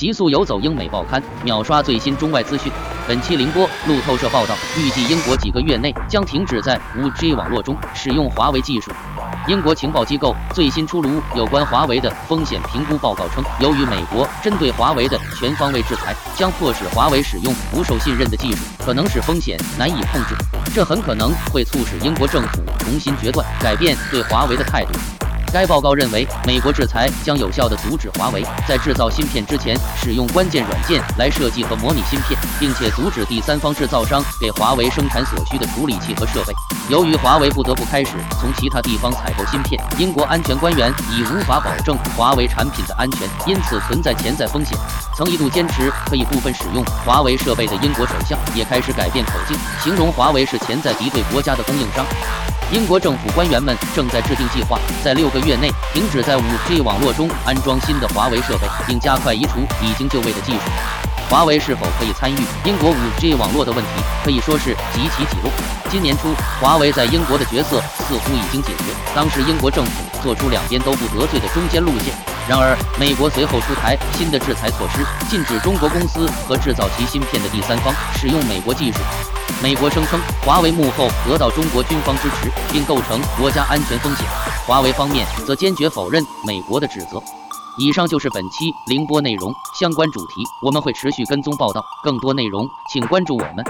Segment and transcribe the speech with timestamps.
[0.00, 2.72] 急速游走英美报刊，秒刷最新中外资讯。
[3.06, 8.90] 本期凌波路透社报道，预计英国几个月内将停止在 5G 网络中使用华为技术。
[9.46, 20.34] 英国情报机构最新出炉有关华为的风险评估报告称，由于美国针对华为的全方位制裁，将迫使华为使用不受信任的技术，可能使风险难以控制。
[20.74, 24.98] 这很可能会促使英国政府重新决断，改变对华为的态度。
[25.52, 36.52] 该报告认为，美国制裁将有效地阻止华为在制造芯片之前使用关键软件来设计和模拟芯片，并且阻止第三方制造商给华为生产所需的处理器和设备。
[36.88, 44.78] 由于华为不得不开始从其他地方采购芯片，英国安全官员已无法保证华为产品的安全，因此存在潜在风险。
[45.16, 52.06] 曾一度坚持可以部分使用华为设备的英国首相也开始改变口径，形容华为是潜在敌对国家的供应商。
[52.72, 60.60] 英国政府官员们正在制定计划，在六个月内停止在 5G 网络中安装新的华为设备，并加快移除已经就位的技术。
[61.28, 63.90] 华为是否可以参与英国 5G 网络的问题，
[64.24, 65.50] 可以说是极其起落。
[65.90, 68.84] 今年初，华为在英国的角色似乎已经解决，
[69.16, 72.14] 当时英国政府做出两边都不得罪的中间路线。
[72.48, 78.98] 然而，美国随后出台新的制裁措施，禁止中国公司和制造其芯片的第三方使用美国技术。
[79.62, 84.26] 美国声称，华为幕后得到中国军方支持，并构成国家安全风险。
[84.66, 87.22] 华为方面则坚决否认美国的指责。
[87.76, 93.62] 以上就是本期凌波内容相关主题，我们会持续跟踪报道，更多内容请关注我们。